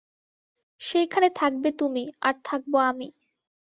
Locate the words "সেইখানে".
0.81-1.27